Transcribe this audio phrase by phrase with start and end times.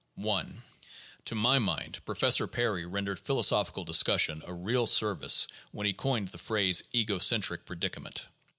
[0.19, 0.45] I
[1.25, 6.39] To my mind, Professor Perry rendered philosophic discussion a real service when he coined the
[6.39, 8.25] phrase "ego centric predicament."